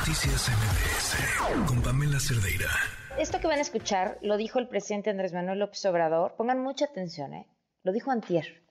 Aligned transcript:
Noticias 0.00 0.48
MBS 0.48 1.66
con 1.66 1.82
Pamela 1.82 2.18
Cerdeira. 2.18 2.70
Esto 3.18 3.38
que 3.38 3.46
van 3.46 3.58
a 3.58 3.60
escuchar 3.60 4.18
lo 4.22 4.38
dijo 4.38 4.58
el 4.58 4.66
presidente 4.66 5.10
Andrés 5.10 5.34
Manuel 5.34 5.58
López 5.58 5.84
Obrador. 5.84 6.36
Pongan 6.38 6.62
mucha 6.62 6.86
atención, 6.86 7.34
¿eh? 7.34 7.46
Lo 7.84 7.92
dijo 7.92 8.10
Antier. 8.10 8.62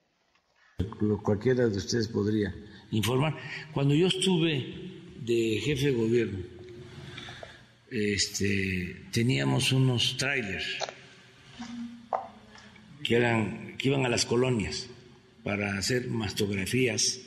Cualquiera 1.22 1.68
de 1.68 1.76
ustedes 1.76 2.08
podría 2.08 2.52
informar. 2.90 3.36
Cuando 3.72 3.94
yo 3.94 4.08
estuve 4.08 4.74
de 5.20 5.60
jefe 5.62 5.86
de 5.86 5.92
gobierno, 5.92 6.38
este, 7.92 9.06
teníamos 9.12 9.70
unos 9.70 10.16
trailers 10.16 10.78
que, 13.04 13.14
eran, 13.14 13.76
que 13.78 13.88
iban 13.88 14.04
a 14.04 14.08
las 14.08 14.24
colonias 14.24 14.88
para 15.44 15.78
hacer 15.78 16.08
mastografías 16.08 17.20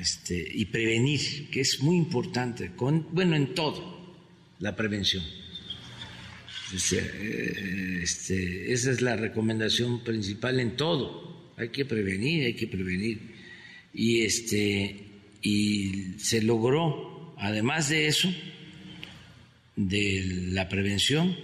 este, 0.00 0.46
y 0.52 0.66
prevenir, 0.66 1.50
que 1.50 1.60
es 1.60 1.80
muy 1.80 1.96
importante, 1.96 2.72
con, 2.76 3.06
bueno, 3.12 3.36
en 3.36 3.54
todo, 3.54 4.14
la 4.60 4.76
prevención. 4.76 5.24
Este, 6.74 8.02
este, 8.02 8.72
esa 8.72 8.90
es 8.90 9.00
la 9.00 9.16
recomendación 9.16 10.02
principal 10.02 10.60
en 10.60 10.76
todo. 10.76 11.52
Hay 11.56 11.68
que 11.68 11.84
prevenir, 11.84 12.44
hay 12.44 12.54
que 12.54 12.66
prevenir. 12.66 13.20
Y, 13.94 14.22
este, 14.22 15.06
y 15.42 16.14
se 16.18 16.42
logró, 16.42 17.34
además 17.38 17.88
de 17.88 18.08
eso, 18.08 18.32
de 19.76 20.24
la 20.52 20.68
prevención, 20.68 21.36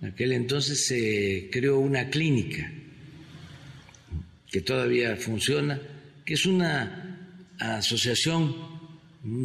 en 0.00 0.08
aquel 0.08 0.32
entonces 0.32 0.86
se 0.86 1.48
creó 1.50 1.78
una 1.78 2.08
clínica 2.08 2.72
que 4.50 4.60
todavía 4.60 5.16
funciona, 5.16 5.80
que 6.24 6.34
es 6.34 6.46
una 6.46 7.09
asociación 7.60 8.54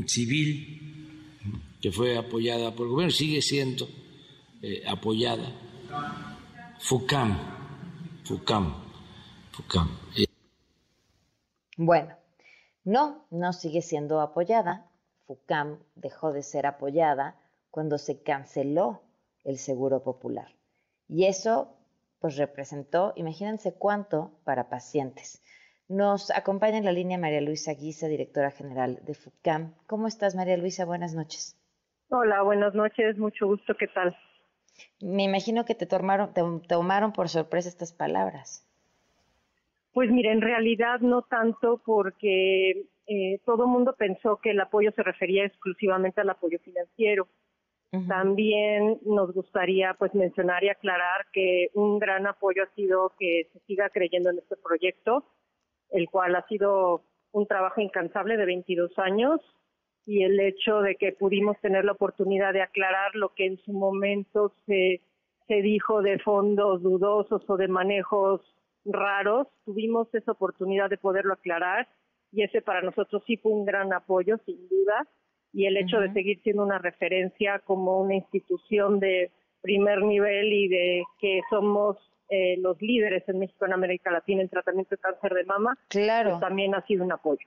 civil 0.07 0.81
que 1.81 1.91
fue 1.91 2.17
apoyada 2.17 2.73
por 2.73 2.87
el 2.87 2.93
gobierno, 2.93 3.11
sigue 3.11 3.41
siendo 3.41 3.87
eh, 4.61 4.83
apoyada, 4.87 5.51
FUCAM, 6.79 7.37
FUCAM, 8.23 8.73
FUCAM. 9.51 9.89
Bueno, 11.77 12.15
no, 12.83 13.27
no 13.29 13.53
sigue 13.53 13.81
siendo 13.81 14.21
apoyada. 14.21 14.89
FUCAM 15.27 15.79
dejó 15.95 16.31
de 16.31 16.41
ser 16.41 16.65
apoyada 16.65 17.35
cuando 17.69 17.97
se 17.97 18.23
canceló 18.23 19.01
el 19.43 19.57
Seguro 19.57 20.03
Popular. 20.03 20.55
Y 21.07 21.25
eso, 21.25 21.77
pues 22.19 22.37
representó, 22.37 23.13
imagínense 23.15 23.73
cuánto 23.73 24.31
para 24.43 24.69
pacientes. 24.69 25.41
Nos 25.87 26.31
acompaña 26.31 26.79
en 26.79 26.85
la 26.85 26.91
línea 26.91 27.19
María 27.19 27.41
Luisa 27.41 27.73
Guisa, 27.73 28.07
directora 28.07 28.49
general 28.49 28.99
de 29.05 29.13
FUCAM. 29.13 29.75
¿Cómo 29.85 30.07
estás, 30.07 30.35
María 30.35 30.57
Luisa? 30.57 30.83
Buenas 30.83 31.13
noches. 31.13 31.55
Hola, 32.09 32.41
buenas 32.41 32.73
noches, 32.73 33.17
mucho 33.19 33.45
gusto, 33.45 33.75
¿qué 33.75 33.87
tal? 33.87 34.17
Me 34.99 35.23
imagino 35.23 35.63
que 35.63 35.75
te 35.75 35.85
tomaron, 35.85 36.33
te 36.33 36.41
tomaron 36.67 37.13
por 37.13 37.29
sorpresa 37.29 37.69
estas 37.69 37.93
palabras. 37.93 38.67
Pues 39.93 40.09
mire, 40.09 40.31
en 40.31 40.41
realidad 40.41 41.01
no 41.01 41.21
tanto 41.21 41.81
porque 41.85 42.87
eh, 43.05 43.39
todo 43.45 43.65
el 43.65 43.69
mundo 43.69 43.93
pensó 43.97 44.37
que 44.37 44.51
el 44.51 44.59
apoyo 44.59 44.91
se 44.91 45.03
refería 45.03 45.45
exclusivamente 45.45 46.19
al 46.21 46.29
apoyo 46.29 46.59
financiero. 46.59 47.27
También 48.09 48.99
nos 49.05 49.33
gustaría 49.33 49.93
pues 49.93 50.13
mencionar 50.13 50.65
y 50.65 50.69
aclarar 50.69 51.27
que 51.31 51.69
un 51.75 51.97
gran 51.97 52.27
apoyo 52.27 52.63
ha 52.63 52.75
sido 52.75 53.13
que 53.17 53.47
se 53.53 53.59
siga 53.59 53.89
creyendo 53.89 54.31
en 54.31 54.39
este 54.39 54.57
proyecto 54.57 55.23
el 55.95 56.09
cual 56.09 56.35
ha 56.35 56.45
sido 56.47 57.03
un 57.31 57.47
trabajo 57.47 57.79
incansable 57.79 58.35
de 58.35 58.45
22 58.45 58.91
años 58.99 59.39
y 60.05 60.23
el 60.23 60.39
hecho 60.39 60.81
de 60.81 60.95
que 60.95 61.13
pudimos 61.13 61.59
tener 61.61 61.85
la 61.85 61.93
oportunidad 61.93 62.53
de 62.53 62.61
aclarar 62.61 63.15
lo 63.15 63.29
que 63.33 63.45
en 63.45 63.57
su 63.63 63.71
momento 63.71 64.53
se, 64.65 65.01
se 65.47 65.61
dijo 65.61 66.01
de 66.01 66.19
fondos 66.19 66.83
dudosos 66.83 67.41
o 67.49 67.57
de 67.57 67.69
manejos 67.69 68.41
raros, 68.83 69.47
tuvimos 69.63 70.13
esa 70.13 70.33
oportunidad 70.33 70.89
de 70.89 70.97
poderlo 70.97 71.33
aclarar 71.33 71.87
y 72.31 72.43
ese 72.43 72.61
para 72.61 72.81
nosotros 72.81 73.23
sí 73.25 73.37
fue 73.37 73.53
un 73.53 73.65
gran 73.65 73.93
apoyo, 73.93 74.37
sin 74.45 74.67
duda, 74.67 75.07
y 75.53 75.65
el 75.65 75.77
hecho 75.77 76.01
de 76.01 76.11
seguir 76.11 76.41
siendo 76.43 76.63
una 76.63 76.79
referencia 76.79 77.59
como 77.59 78.01
una 78.01 78.15
institución 78.15 78.99
de 78.99 79.31
primer 79.61 80.01
nivel 80.01 80.51
y 80.51 80.67
de 80.67 81.03
que 81.19 81.39
somos 81.49 81.97
eh, 82.29 82.57
los 82.57 82.81
líderes 82.81 83.27
en 83.29 83.39
México 83.39 83.65
en 83.65 83.73
América 83.73 84.11
Latina 84.11 84.41
en 84.41 84.49
tratamiento 84.49 84.95
de 84.95 85.01
cáncer 85.01 85.33
de 85.33 85.45
mama, 85.45 85.77
claro. 85.89 86.31
Pues 86.31 86.41
también 86.41 86.73
ha 86.75 86.85
sido 86.85 87.03
un 87.03 87.11
apoyo. 87.11 87.45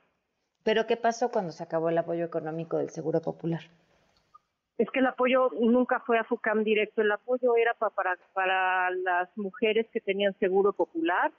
Pero 0.62 0.86
¿qué 0.86 0.96
pasó 0.96 1.30
cuando 1.30 1.52
se 1.52 1.62
acabó 1.62 1.88
el 1.88 1.98
apoyo 1.98 2.24
económico 2.24 2.78
del 2.78 2.90
Seguro 2.90 3.20
Popular? 3.20 3.62
Es 4.76 4.88
que 4.90 5.00
el 5.00 5.06
apoyo 5.06 5.50
nunca 5.60 6.00
fue 6.00 6.18
a 6.18 6.24
FUCAM 6.24 6.62
directo, 6.62 7.02
el 7.02 7.10
apoyo 7.10 7.56
era 7.56 7.74
para, 7.74 8.16
para 8.32 8.90
las 8.90 9.36
mujeres 9.36 9.88
que 9.92 10.00
tenían 10.00 10.38
Seguro 10.38 10.72
Popular, 10.72 11.32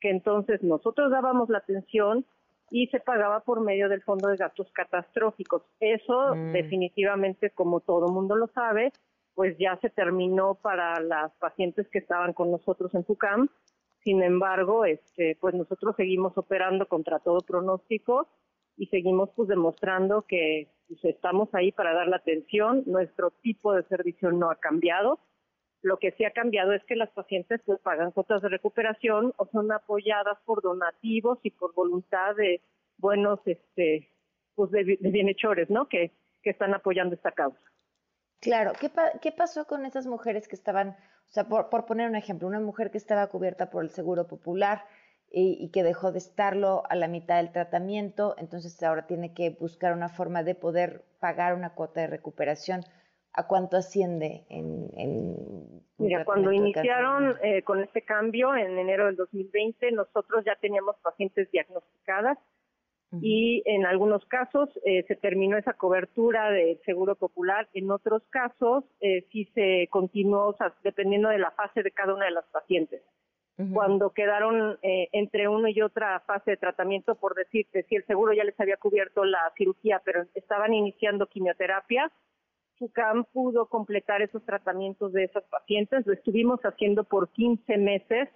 que 0.00 0.08
entonces 0.08 0.62
nosotros 0.62 1.10
dábamos 1.10 1.50
la 1.50 1.58
atención 1.58 2.24
y 2.70 2.86
se 2.86 3.00
pagaba 3.00 3.40
por 3.40 3.60
medio 3.60 3.88
del 3.88 4.02
Fondo 4.02 4.28
de 4.28 4.36
Gastos 4.36 4.70
Catastróficos. 4.72 5.62
Eso 5.80 6.34
mm. 6.34 6.52
definitivamente, 6.52 7.50
como 7.50 7.80
todo 7.80 8.08
mundo 8.08 8.36
lo 8.36 8.46
sabe, 8.48 8.92
pues 9.34 9.56
ya 9.58 9.78
se 9.80 9.90
terminó 9.90 10.54
para 10.54 11.00
las 11.00 11.32
pacientes 11.36 11.88
que 11.88 11.98
estaban 11.98 12.32
con 12.32 12.50
nosotros 12.50 12.94
en 12.94 13.04
FUCAM. 13.04 13.48
Sin 14.02 14.22
embargo, 14.22 14.84
este, 14.84 15.36
pues 15.40 15.54
nosotros 15.54 15.94
seguimos 15.96 16.36
operando 16.36 16.86
contra 16.86 17.18
todo 17.18 17.40
pronóstico 17.40 18.28
y 18.76 18.86
seguimos 18.86 19.30
pues 19.36 19.48
demostrando 19.48 20.22
que 20.22 20.68
pues, 20.88 21.04
estamos 21.04 21.48
ahí 21.54 21.70
para 21.72 21.92
dar 21.92 22.08
la 22.08 22.16
atención. 22.16 22.82
Nuestro 22.86 23.30
tipo 23.30 23.74
de 23.74 23.82
servicio 23.84 24.32
no 24.32 24.50
ha 24.50 24.56
cambiado. 24.56 25.18
Lo 25.82 25.98
que 25.98 26.12
sí 26.12 26.24
ha 26.24 26.32
cambiado 26.32 26.72
es 26.72 26.84
que 26.84 26.96
las 26.96 27.10
pacientes 27.10 27.60
pues 27.64 27.80
pagan 27.80 28.10
cuotas 28.10 28.42
de 28.42 28.48
recuperación 28.48 29.32
o 29.36 29.46
son 29.46 29.72
apoyadas 29.72 30.38
por 30.44 30.62
donativos 30.62 31.38
y 31.42 31.50
por 31.50 31.74
voluntad 31.74 32.34
de 32.36 32.62
buenos 32.98 33.40
este 33.46 34.08
pues 34.54 34.70
de, 34.72 34.98
bienhechores, 35.00 35.70
¿no? 35.70 35.88
Que, 35.88 36.12
que 36.42 36.50
están 36.50 36.74
apoyando 36.74 37.14
esta 37.14 37.32
causa. 37.32 37.69
Claro, 38.40 38.72
¿qué, 38.80 38.90
¿qué 39.20 39.32
pasó 39.32 39.66
con 39.66 39.84
esas 39.84 40.06
mujeres 40.06 40.48
que 40.48 40.56
estaban, 40.56 40.90
o 40.90 41.32
sea, 41.32 41.44
por, 41.44 41.68
poner 41.84 42.08
un 42.08 42.16
ejemplo, 42.16 42.48
una 42.48 42.60
mujer 42.60 42.90
que 42.90 42.98
estaba 42.98 43.26
cubierta 43.26 43.70
por 43.70 43.84
el 43.84 43.90
Seguro 43.90 44.26
Popular 44.26 44.84
y, 45.32 45.70
que 45.70 45.84
dejó 45.84 46.10
de 46.10 46.18
estarlo 46.18 46.82
a 46.88 46.96
la 46.96 47.06
mitad 47.06 47.36
del 47.36 47.52
tratamiento, 47.52 48.34
entonces 48.38 48.82
ahora 48.82 49.06
tiene 49.06 49.32
que 49.34 49.50
buscar 49.50 49.92
una 49.92 50.08
forma 50.08 50.42
de 50.42 50.54
poder 50.54 51.04
pagar 51.20 51.54
una 51.54 51.74
cuota 51.74 52.00
de 52.00 52.08
recuperación? 52.08 52.80
¿A 53.32 53.46
cuánto 53.46 53.76
asciende 53.76 54.44
en, 54.48 54.90
en 54.96 55.84
Mira, 55.98 56.24
cuando 56.24 56.50
iniciaron 56.50 57.36
eh, 57.42 57.62
con 57.62 57.80
este 57.80 58.02
cambio 58.02 58.56
en 58.56 58.76
enero 58.76 59.06
del 59.06 59.14
2020, 59.14 59.92
nosotros 59.92 60.44
ya 60.44 60.56
teníamos 60.56 60.96
pacientes 61.00 61.48
diagnosticadas 61.52 62.38
y 63.12 63.62
en 63.66 63.86
algunos 63.86 64.24
casos 64.26 64.68
eh, 64.84 65.04
se 65.08 65.16
terminó 65.16 65.56
esa 65.56 65.72
cobertura 65.72 66.50
del 66.50 66.80
seguro 66.84 67.16
popular, 67.16 67.68
en 67.74 67.90
otros 67.90 68.22
casos 68.30 68.84
eh, 69.00 69.26
sí 69.32 69.50
se 69.54 69.88
continuó, 69.90 70.56
dependiendo 70.84 71.28
de 71.28 71.38
la 71.38 71.50
fase 71.50 71.82
de 71.82 71.90
cada 71.90 72.14
una 72.14 72.26
de 72.26 72.30
las 72.32 72.46
pacientes. 72.46 73.02
Cuando 73.74 74.08
quedaron 74.14 74.78
eh, 74.80 75.10
entre 75.12 75.46
una 75.46 75.70
y 75.70 75.82
otra 75.82 76.20
fase 76.20 76.52
de 76.52 76.56
tratamiento, 76.56 77.16
por 77.16 77.34
decirte, 77.34 77.82
si 77.90 77.96
el 77.96 78.06
seguro 78.06 78.32
ya 78.32 78.42
les 78.42 78.58
había 78.58 78.78
cubierto 78.78 79.22
la 79.26 79.52
cirugía, 79.54 80.00
pero 80.02 80.24
estaban 80.34 80.72
iniciando 80.72 81.26
quimioterapia, 81.26 82.10
SUCAM 82.78 83.24
pudo 83.34 83.66
completar 83.66 84.22
esos 84.22 84.42
tratamientos 84.46 85.12
de 85.12 85.24
esas 85.24 85.44
pacientes. 85.44 86.06
Lo 86.06 86.14
estuvimos 86.14 86.58
haciendo 86.60 87.04
por 87.04 87.28
15 87.28 87.76
meses 87.76 88.30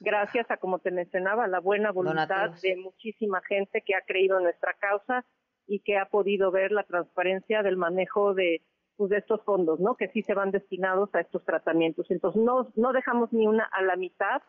gracias 0.00 0.50
a, 0.50 0.56
como 0.56 0.78
te 0.78 0.90
mencionaba, 0.90 1.46
la 1.46 1.60
buena 1.60 1.92
voluntad 1.92 2.50
de 2.62 2.76
muchísima 2.76 3.40
gente 3.42 3.82
que 3.82 3.94
ha 3.94 4.02
creído 4.02 4.38
en 4.38 4.44
nuestra 4.44 4.74
causa 4.74 5.24
y 5.66 5.80
que 5.80 5.98
ha 5.98 6.06
podido 6.06 6.50
ver 6.50 6.72
la 6.72 6.84
transparencia 6.84 7.62
del 7.62 7.76
manejo 7.76 8.34
de, 8.34 8.62
pues, 8.96 9.10
de 9.10 9.18
estos 9.18 9.42
fondos, 9.44 9.80
¿no? 9.80 9.96
Que 9.96 10.08
sí 10.08 10.22
se 10.22 10.34
van 10.34 10.50
destinados 10.50 11.14
a 11.14 11.20
estos 11.20 11.44
tratamientos. 11.44 12.10
Entonces, 12.10 12.42
no, 12.42 12.70
no 12.76 12.92
dejamos 12.92 13.32
ni 13.32 13.46
una 13.46 13.64
a 13.64 13.82
la 13.82 13.96
mitad. 13.96 14.42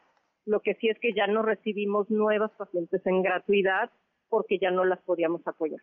Lo 0.45 0.61
que 0.61 0.75
sí 0.75 0.89
es 0.89 0.99
que 0.99 1.13
ya 1.13 1.27
no 1.27 1.41
recibimos 1.41 2.09
nuevas 2.09 2.51
pacientes 2.51 3.01
en 3.05 3.21
gratuidad 3.21 3.89
porque 4.29 4.59
ya 4.59 4.71
no 4.71 4.83
las 4.83 5.01
podíamos 5.01 5.41
apoyar. 5.47 5.81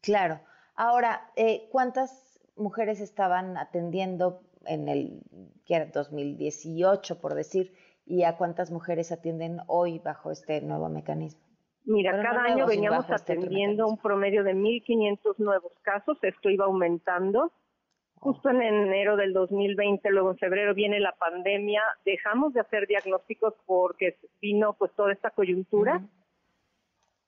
Claro. 0.00 0.40
Ahora, 0.74 1.30
eh, 1.36 1.68
¿cuántas 1.70 2.40
mujeres 2.56 3.00
estaban 3.00 3.56
atendiendo 3.56 4.42
en 4.66 4.88
el 4.88 5.22
que 5.64 5.74
era 5.74 5.86
2018, 5.86 7.20
por 7.20 7.34
decir, 7.34 7.74
y 8.06 8.24
a 8.24 8.36
cuántas 8.36 8.70
mujeres 8.70 9.12
atienden 9.12 9.58
hoy 9.66 9.98
bajo 9.98 10.30
este 10.30 10.60
nuevo 10.60 10.88
mecanismo? 10.88 11.42
Mira, 11.86 12.12
cada 12.22 12.44
año 12.44 12.66
veníamos 12.66 13.08
este 13.10 13.32
atendiendo 13.32 13.86
un 13.86 13.98
promedio 13.98 14.42
de 14.42 14.54
1.500 14.54 15.38
nuevos 15.38 15.72
casos, 15.82 16.18
esto 16.22 16.48
iba 16.48 16.64
aumentando. 16.64 17.52
Justo 18.16 18.48
en 18.48 18.62
enero 18.62 19.16
del 19.16 19.34
2020, 19.34 20.10
luego 20.10 20.30
en 20.30 20.38
febrero 20.38 20.74
viene 20.74 20.98
la 20.98 21.12
pandemia, 21.12 21.82
dejamos 22.06 22.54
de 22.54 22.60
hacer 22.60 22.86
diagnósticos 22.86 23.52
porque 23.66 24.16
vino 24.40 24.74
pues 24.78 24.92
toda 24.94 25.12
esta 25.12 25.30
coyuntura 25.30 26.02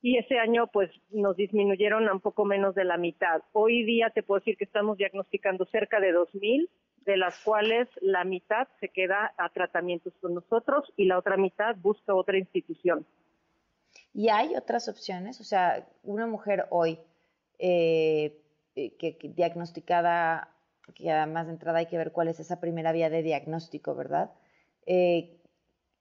y 0.00 0.18
ese 0.18 0.38
año 0.38 0.68
pues 0.68 0.90
nos 1.10 1.36
disminuyeron 1.36 2.08
a 2.08 2.12
un 2.12 2.20
poco 2.20 2.44
menos 2.44 2.74
de 2.74 2.84
la 2.84 2.96
mitad. 2.96 3.42
Hoy 3.52 3.84
día 3.84 4.10
te 4.10 4.22
puedo 4.22 4.38
decir 4.38 4.56
que 4.56 4.64
estamos 4.64 4.96
diagnosticando 4.96 5.66
cerca 5.66 6.00
de 6.00 6.14
2.000, 6.14 6.68
de 7.06 7.16
las 7.16 7.38
cuales 7.44 7.88
la 8.00 8.24
mitad 8.24 8.68
se 8.80 8.88
queda 8.88 9.32
a 9.38 9.48
tratamientos 9.50 10.12
con 10.20 10.34
nosotros 10.34 10.92
y 10.96 11.06
la 11.06 11.18
otra 11.18 11.36
mitad 11.36 11.76
busca 11.76 12.14
otra 12.14 12.36
institución. 12.36 13.06
¿Y 14.12 14.28
hay 14.28 14.56
otras 14.56 14.88
opciones? 14.88 15.40
O 15.40 15.44
sea, 15.44 15.86
una 16.02 16.26
mujer 16.26 16.66
hoy 16.70 16.98
eh, 17.58 18.42
eh, 18.74 18.96
que, 18.96 19.16
diagnosticada, 19.22 20.50
que 20.94 21.10
además 21.10 21.46
de 21.46 21.52
entrada 21.52 21.78
hay 21.78 21.86
que 21.86 21.96
ver 21.96 22.12
cuál 22.12 22.28
es 22.28 22.40
esa 22.40 22.60
primera 22.60 22.92
vía 22.92 23.08
de 23.08 23.22
diagnóstico, 23.22 23.94
¿verdad? 23.94 24.32
Eh, 24.84 25.40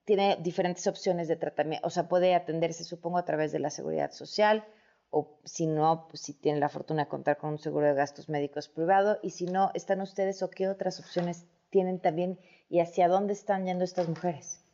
tiene 0.06 0.38
diferentes 0.42 0.86
opciones 0.88 1.28
de 1.28 1.36
tratamiento, 1.36 1.86
o 1.88 1.90
sea, 1.90 2.08
puede 2.08 2.36
atenderse, 2.36 2.84
supongo, 2.84 3.18
a 3.18 3.26
través 3.26 3.52
de 3.52 3.60
la 3.60 3.70
seguridad 3.70 4.12
social, 4.12 4.66
o 5.10 5.40
si 5.44 5.68
no, 5.68 6.08
pues 6.10 6.22
si 6.22 6.34
tiene 6.34 6.60
la 6.60 6.70
fortuna 6.70 7.04
de 7.04 7.10
contar 7.10 7.38
con 7.38 7.52
un 7.52 7.60
seguro 7.60 7.86
de 7.86 7.94
gastos 7.94 8.30
médicos 8.30 8.68
privado, 8.70 9.18
y 9.22 9.32
si 9.32 9.46
no, 9.46 9.72
¿están 9.74 10.02
ustedes 10.02 10.44
o 10.44 10.50
qué 10.50 10.68
otras 10.68 11.00
opciones 11.00 11.48
tienen 11.70 12.00
también 12.00 12.40
y 12.70 12.80
hacia 12.80 13.08
dónde 13.08 13.34
están 13.34 13.66
yendo 13.66 13.84
estas 13.84 14.08
mujeres? 14.10 14.66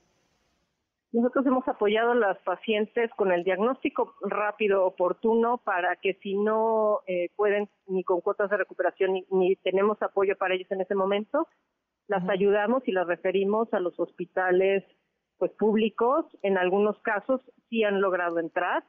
Nosotros 1.13 1.45
hemos 1.45 1.67
apoyado 1.67 2.11
a 2.11 2.15
las 2.15 2.37
pacientes 2.43 3.11
con 3.17 3.33
el 3.33 3.43
diagnóstico 3.43 4.15
rápido, 4.21 4.85
oportuno, 4.85 5.57
para 5.57 5.97
que 5.97 6.13
si 6.21 6.35
no 6.35 7.01
eh, 7.05 7.29
pueden 7.35 7.67
ni 7.87 8.03
con 8.05 8.21
cuotas 8.21 8.49
de 8.49 8.55
recuperación 8.55 9.21
ni, 9.29 9.55
tenemos 9.57 10.01
apoyo 10.01 10.37
para 10.37 10.55
ellos 10.55 10.71
en 10.71 10.79
ese 10.79 10.95
momento, 10.95 11.49
las 12.07 12.27
ayudamos 12.29 12.87
y 12.87 12.93
las 12.93 13.07
referimos 13.07 13.73
a 13.73 13.81
los 13.81 13.99
hospitales 13.99 14.85
pues 15.37 15.51
públicos, 15.53 16.25
en 16.43 16.57
algunos 16.57 16.97
casos 16.99 17.41
sí 17.69 17.83
han 17.83 17.99
logrado 17.99 18.39
entrar. 18.39 18.85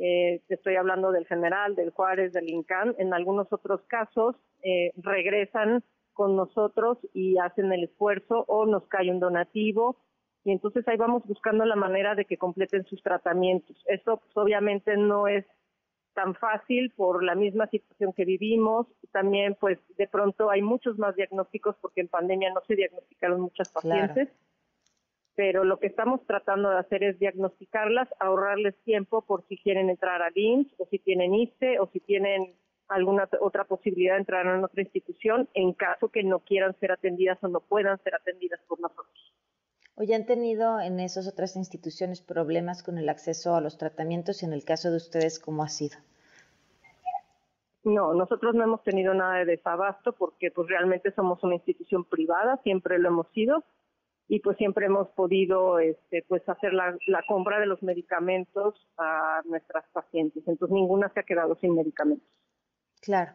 Eh, 0.00 0.40
estoy 0.48 0.76
hablando 0.76 1.12
del 1.12 1.26
General, 1.26 1.76
del 1.76 1.90
Juárez, 1.90 2.32
del 2.32 2.48
INCAN. 2.48 2.94
En 2.98 3.12
algunos 3.12 3.52
otros 3.52 3.82
casos 3.86 4.34
eh, 4.62 4.92
regresan 4.96 5.84
con 6.14 6.36
nosotros 6.36 6.98
y 7.12 7.38
hacen 7.38 7.72
el 7.72 7.84
esfuerzo 7.84 8.44
o 8.48 8.66
nos 8.66 8.86
cae 8.88 9.10
un 9.10 9.20
donativo 9.20 9.96
y 10.44 10.52
entonces 10.52 10.86
ahí 10.88 10.96
vamos 10.96 11.22
buscando 11.26 11.64
la 11.64 11.76
manera 11.76 12.14
de 12.14 12.24
que 12.24 12.38
completen 12.38 12.84
sus 12.86 13.02
tratamientos. 13.02 13.76
Eso 13.86 14.18
pues, 14.18 14.36
obviamente 14.36 14.96
no 14.96 15.28
es 15.28 15.44
tan 16.14 16.34
fácil 16.34 16.90
por 16.96 17.22
la 17.22 17.34
misma 17.34 17.66
situación 17.66 18.12
que 18.12 18.24
vivimos. 18.24 18.86
También 19.12 19.56
pues 19.60 19.78
de 19.96 20.08
pronto 20.08 20.50
hay 20.50 20.62
muchos 20.62 20.98
más 20.98 21.14
diagnósticos 21.14 21.76
porque 21.80 22.00
en 22.00 22.08
pandemia 22.08 22.52
no 22.52 22.62
se 22.66 22.74
diagnosticaron 22.74 23.40
muchas 23.40 23.70
pacientes 23.70 24.28
pero 25.36 25.64
lo 25.64 25.78
que 25.78 25.86
estamos 25.86 26.24
tratando 26.26 26.70
de 26.70 26.78
hacer 26.78 27.02
es 27.04 27.18
diagnosticarlas, 27.18 28.08
ahorrarles 28.18 28.76
tiempo 28.84 29.22
por 29.22 29.46
si 29.46 29.56
quieren 29.56 29.90
entrar 29.90 30.22
a 30.22 30.30
IMSS 30.34 30.74
o 30.78 30.86
si 30.86 30.98
tienen 30.98 31.34
ISTE 31.34 31.78
o 31.78 31.88
si 31.92 32.00
tienen 32.00 32.54
alguna 32.88 33.28
otra 33.40 33.64
posibilidad 33.64 34.14
de 34.14 34.20
entrar 34.20 34.46
en 34.46 34.64
otra 34.64 34.82
institución 34.82 35.48
en 35.54 35.72
caso 35.72 36.08
que 36.08 36.24
no 36.24 36.40
quieran 36.40 36.78
ser 36.80 36.92
atendidas 36.92 37.38
o 37.42 37.48
no 37.48 37.60
puedan 37.60 38.02
ser 38.02 38.14
atendidas 38.14 38.60
por 38.66 38.80
nosotros. 38.80 39.34
¿Hoy 39.94 40.12
han 40.12 40.26
tenido 40.26 40.80
en 40.80 40.98
esas 40.98 41.28
otras 41.28 41.56
instituciones 41.56 42.20
problemas 42.20 42.82
con 42.82 42.98
el 42.98 43.08
acceso 43.08 43.54
a 43.54 43.60
los 43.60 43.78
tratamientos 43.78 44.42
y 44.42 44.46
en 44.46 44.52
el 44.52 44.64
caso 44.64 44.90
de 44.90 44.96
ustedes 44.96 45.38
cómo 45.38 45.62
ha 45.62 45.68
sido? 45.68 45.98
No, 47.84 48.12
nosotros 48.14 48.54
no 48.54 48.64
hemos 48.64 48.82
tenido 48.82 49.14
nada 49.14 49.38
de 49.38 49.44
desabasto 49.46 50.12
porque 50.12 50.50
pues 50.50 50.68
realmente 50.68 51.12
somos 51.12 51.42
una 51.44 51.54
institución 51.54 52.04
privada, 52.04 52.60
siempre 52.62 52.98
lo 52.98 53.08
hemos 53.08 53.28
sido 53.28 53.64
y 54.30 54.38
pues 54.38 54.56
siempre 54.58 54.86
hemos 54.86 55.08
podido 55.08 55.80
este, 55.80 56.24
pues 56.28 56.48
hacer 56.48 56.72
la, 56.72 56.96
compra 57.26 57.58
de 57.58 57.66
los 57.66 57.82
medicamentos 57.82 58.76
a 58.96 59.40
nuestras 59.44 59.84
pacientes. 59.92 60.44
Entonces 60.46 60.72
ninguna 60.72 61.08
se 61.12 61.18
ha 61.18 61.22
quedado 61.24 61.56
sin 61.56 61.74
medicamentos. 61.74 62.28
Claro. 63.00 63.32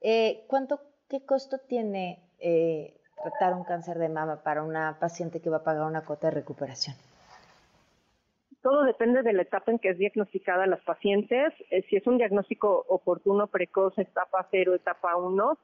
Eh, 0.00 0.44
¿Cuánto, 0.46 0.78
qué 1.08 1.26
costo 1.26 1.58
tiene 1.68 2.22
eh, 2.38 2.94
tratar 3.20 3.54
un 3.54 3.64
cáncer 3.64 3.98
de 3.98 4.08
mama 4.08 4.44
para 4.44 4.62
una 4.62 4.96
paciente 5.00 5.40
que 5.40 5.50
va 5.50 5.56
a 5.56 5.64
pagar 5.64 5.84
una 5.84 6.04
cuota 6.04 6.28
de 6.28 6.34
recuperación? 6.36 6.94
Todo 8.62 8.84
depende 8.84 9.24
de 9.24 9.32
la 9.32 9.42
etapa 9.42 9.72
en 9.72 9.80
que 9.80 9.90
es 9.90 9.98
diagnosticada 9.98 10.68
las 10.68 10.80
pacientes. 10.82 11.54
Eh, 11.70 11.82
si 11.90 11.96
es 11.96 12.06
un 12.06 12.18
diagnóstico 12.18 12.86
oportuno, 12.88 13.48
precoz, 13.48 13.98
etapa 13.98 14.46
0, 14.52 14.76
etapa 14.76 15.16
1, 15.16 15.58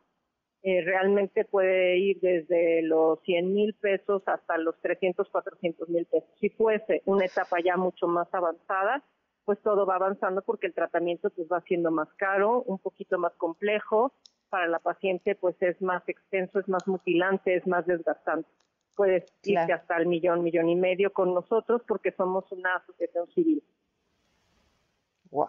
eh, 0.65 0.83
realmente 0.85 1.45
puede 1.45 1.99
ir 1.99 2.21
desde 2.21 2.83
los 2.83 3.21
100 3.23 3.53
mil 3.53 3.75
pesos 3.75 4.23
hasta 4.27 4.57
los 4.59 4.81
300, 4.81 5.29
400 5.29 5.89
mil 5.89 6.07
pesos. 6.07 6.29
Si 6.39 6.51
fuese 6.51 7.03
una 7.05 7.25
etapa 7.25 7.57
ya 7.61 7.77
mucho 7.77 8.07
más 8.07 8.33
avanzada, 8.33 9.03
pues 9.45 9.59
todo 9.63 9.87
va 9.87 9.97
avanzando 9.97 10.41
porque 10.43 10.69
el 10.69 10.75
tratamiento 10.75 11.31
pues 11.31 11.49
va 11.51 11.61
siendo 11.63 11.91
más 11.91 12.09
caro, 12.15 12.63
un 12.63 12.79
poquito 12.79 13.19
más 13.19 13.33
complejo, 13.35 14.13
para 14.51 14.69
la 14.69 14.79
paciente 14.79 15.35
pues 15.35 15.57
es 15.63 15.81
más 15.83 16.09
extenso, 16.09 16.61
es 16.61 16.69
más 16.69 16.87
mutilante, 16.87 17.57
es 17.57 17.67
más 17.67 17.85
desgastante. 17.87 18.49
Puede 18.95 19.25
irse 19.43 19.73
hasta 19.73 19.97
el 19.97 20.07
millón, 20.07 20.45
millón 20.45 20.69
y 20.69 20.77
medio 20.77 21.13
con 21.13 21.35
nosotros 21.35 21.83
porque 21.89 22.13
somos 22.13 22.45
una 22.53 22.77
asociación 22.77 23.27
civil. 23.35 23.65
Wow. 25.31 25.49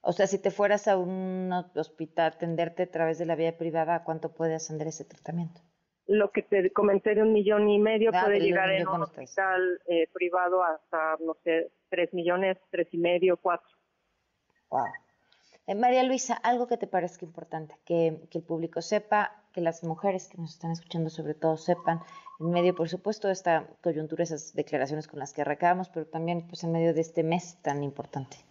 O 0.00 0.12
sea, 0.12 0.26
si 0.26 0.38
te 0.38 0.50
fueras 0.50 0.88
a 0.88 0.96
un 0.96 1.52
hospital 1.74 2.32
atenderte 2.34 2.84
a 2.84 2.90
través 2.90 3.18
de 3.18 3.26
la 3.26 3.34
vía 3.34 3.58
privada, 3.58 4.04
¿cuánto 4.04 4.32
puede 4.32 4.54
ascender 4.54 4.86
ese 4.86 5.04
tratamiento? 5.04 5.60
Lo 6.06 6.30
que 6.30 6.42
te 6.42 6.72
comenté 6.72 7.14
de 7.14 7.22
un 7.22 7.32
millón 7.32 7.68
y 7.68 7.78
medio 7.78 8.10
ah, 8.14 8.22
puede 8.24 8.40
llegar 8.40 8.70
en 8.70 8.88
un 8.88 9.02
hospital 9.02 9.80
eh, 9.86 10.08
privado 10.12 10.62
hasta, 10.64 11.16
no 11.20 11.36
sé, 11.44 11.70
tres 11.90 12.14
millones, 12.14 12.56
tres 12.70 12.88
y 12.92 12.98
medio, 12.98 13.36
cuatro. 13.36 13.68
Wow. 14.70 14.86
Eh, 15.66 15.74
María 15.74 16.02
Luisa, 16.04 16.34
algo 16.34 16.66
que 16.66 16.78
te 16.78 16.86
parezca 16.86 17.26
importante, 17.26 17.74
que, 17.84 18.22
que, 18.30 18.38
el 18.38 18.44
público 18.44 18.80
sepa, 18.80 19.44
que 19.52 19.60
las 19.60 19.84
mujeres 19.84 20.28
que 20.28 20.38
nos 20.38 20.54
están 20.54 20.70
escuchando 20.70 21.10
sobre 21.10 21.34
todo 21.34 21.58
sepan, 21.58 22.00
en 22.40 22.50
medio, 22.50 22.74
por 22.74 22.88
supuesto, 22.88 23.26
de 23.26 23.34
esta 23.34 23.66
coyuntura, 23.82 24.22
esas 24.22 24.54
declaraciones 24.54 25.08
con 25.08 25.18
las 25.18 25.34
que 25.34 25.42
arrancamos, 25.42 25.90
pero 25.90 26.06
también 26.06 26.46
pues 26.48 26.64
en 26.64 26.72
medio 26.72 26.94
de 26.94 27.02
este 27.02 27.22
mes 27.22 27.58
tan 27.60 27.82
importante. 27.82 28.47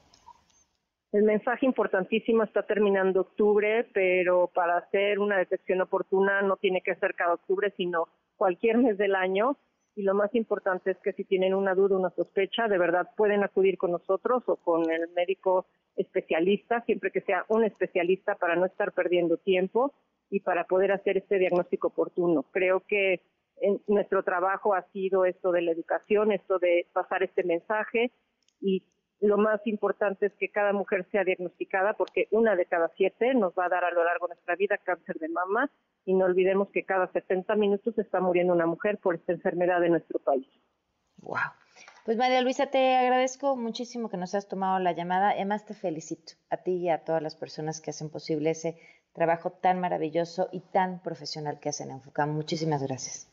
El 1.14 1.24
mensaje 1.24 1.66
importantísimo 1.66 2.44
está 2.44 2.64
terminando 2.64 3.22
octubre, 3.22 3.86
pero 3.94 4.48
para 4.54 4.78
hacer 4.78 5.20
una 5.20 5.38
detección 5.38 5.82
oportuna 5.82 6.42
no 6.42 6.58
tiene 6.58 6.82
que 6.82 6.96
ser 6.96 7.16
cada 7.16 7.36
octubre, 7.36 7.74
sino 7.78 8.10
cualquier 8.36 8.78
mes 8.78 8.98
del 8.98 9.16
año. 9.16 9.58
Y 9.96 10.04
lo 10.04 10.14
más 10.14 10.36
importante 10.36 10.92
es 10.92 10.98
que 10.98 11.14
si 11.14 11.24
tienen 11.24 11.56
una 11.56 11.74
duda, 11.74 11.98
una 11.98 12.10
sospecha, 12.12 12.68
de 12.68 12.78
verdad 12.78 13.10
pueden 13.16 13.44
acudir 13.44 13.78
con 13.78 13.92
nosotros 13.92 14.44
o 14.48 14.58
con 14.58 14.92
el 14.92 15.10
médico 15.16 15.66
especialista, 15.96 16.82
siempre 16.82 17.10
que 17.10 17.22
sea 17.22 17.46
un 17.48 17.64
especialista 17.64 18.36
para 18.36 18.56
no 18.56 18.66
estar 18.66 18.92
perdiendo 18.92 19.38
tiempo 19.38 19.94
y 20.30 20.42
para 20.42 20.66
poder 20.66 20.92
hacer 20.92 21.18
este 21.18 21.40
diagnóstico 21.40 21.88
oportuno. 21.88 22.44
Creo 22.52 22.82
que 22.82 23.22
nuestro 23.88 24.24
trabajo 24.24 24.76
ha 24.76 24.84
sido 24.92 25.26
esto 25.26 25.52
de 25.52 25.62
la 25.62 25.72
educación, 25.72 26.32
esto 26.32 26.60
de 26.60 26.86
pasar 26.94 27.24
este 27.24 27.44
mensaje 27.44 28.12
y 28.62 28.84
lo 29.20 29.38
más 29.38 29.66
importante 29.66 30.28
es 30.28 30.34
que 30.34 30.50
cada 30.50 30.74
mujer 30.74 31.06
sea 31.12 31.24
diagnosticada 31.24 31.94
porque 31.94 32.28
una 32.32 32.56
de 32.56 32.66
cada 32.66 32.90
siete 32.96 33.34
nos 33.34 33.54
va 33.54 33.66
a 33.66 33.70
dar 33.70 33.84
a 33.84 33.92
lo 33.92 34.04
largo 34.04 34.28
de 34.28 34.36
nuestra 34.36 34.56
vida 34.56 34.78
cáncer 34.78 35.18
de 35.18 35.30
mama 35.30 35.72
y 36.06 36.14
no 36.14 36.26
olvidemos 36.26 36.70
que 36.70 36.84
cada 36.84 37.12
70 37.12 37.56
minutos 37.56 37.98
está 37.98 38.20
muriendo 38.20 38.54
una 38.54 38.66
mujer 38.66 38.98
por 39.00 39.16
esta 39.16 39.34
enfermedad 39.34 39.84
en 39.84 39.92
nuestro 39.92 40.20
país. 40.20 40.48
Wow. 41.18 41.38
Pues 42.06 42.18
María 42.18 42.42
Luisa, 42.42 42.68
te 42.68 42.96
agradezco 42.96 43.58
muchísimo 43.58 44.08
que 44.08 44.16
nos 44.16 44.34
has 44.34 44.48
tomado 44.48 44.80
la 44.80 44.94
llamada. 44.94 45.32
Además, 45.32 45.66
te 45.66 45.74
felicito 45.74 46.34
a 46.50 46.58
ti 46.58 46.78
y 46.78 46.90
a 46.90 47.04
todas 47.04 47.22
las 47.22 47.36
personas 47.36 47.82
que 47.82 47.90
hacen 47.90 48.10
posible 48.10 48.52
ese 48.52 48.80
trabajo 49.14 49.52
tan 49.52 49.82
maravilloso 49.82 50.48
y 50.52 50.62
tan 50.62 51.02
profesional 51.02 51.60
que 51.60 51.70
hacen 51.70 51.90
en. 51.92 52.30
Muchísimas 52.30 52.82
gracias. 52.84 53.30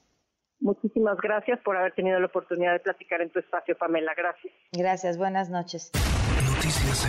Muchísimas 0.65 1.19
gracias 1.19 1.61
por 1.61 1.77
haber 1.77 1.93
tenido 1.93 2.19
la 2.19 2.25
oportunidad 2.25 2.73
de 2.73 2.81
platicar 2.81 3.21
en 3.21 3.29
tu 3.29 3.39
espacio, 3.39 3.77
Pamela. 3.77 4.15
Gracias. 4.17 4.51
Gracias, 4.73 5.19
buenas 5.19 5.51
noches. 5.51 5.93
Noticias 6.55 7.07